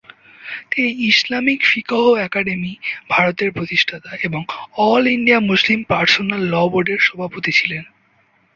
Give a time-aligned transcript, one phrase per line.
[0.71, 2.73] তিনি ইসলামিক ফিকহ একাডেমি,
[3.09, 4.41] ভারতের প্রতিষ্ঠাতা এবং
[4.81, 7.83] all India Muslim personal law বোর্ডের সভাপতি ছিলেন।